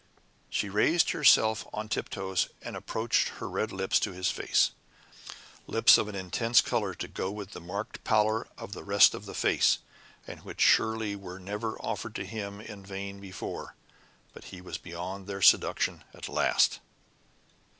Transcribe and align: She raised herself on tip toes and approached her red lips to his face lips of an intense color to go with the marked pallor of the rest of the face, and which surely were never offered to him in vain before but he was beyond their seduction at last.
She 0.49 0.67
raised 0.67 1.11
herself 1.11 1.63
on 1.71 1.87
tip 1.87 2.09
toes 2.09 2.49
and 2.63 2.75
approached 2.75 3.27
her 3.37 3.47
red 3.47 3.71
lips 3.71 3.99
to 3.99 4.13
his 4.13 4.31
face 4.31 4.71
lips 5.67 5.95
of 5.95 6.07
an 6.07 6.15
intense 6.15 6.59
color 6.59 6.95
to 6.95 7.07
go 7.07 7.29
with 7.29 7.51
the 7.51 7.61
marked 7.61 8.03
pallor 8.03 8.47
of 8.57 8.71
the 8.73 8.83
rest 8.83 9.13
of 9.13 9.27
the 9.27 9.35
face, 9.35 9.77
and 10.25 10.41
which 10.43 10.59
surely 10.59 11.15
were 11.15 11.37
never 11.39 11.77
offered 11.79 12.15
to 12.15 12.25
him 12.25 12.59
in 12.59 12.83
vain 12.83 13.19
before 13.19 13.75
but 14.33 14.45
he 14.45 14.59
was 14.59 14.79
beyond 14.79 15.27
their 15.27 15.43
seduction 15.43 16.03
at 16.15 16.27
last. 16.27 16.79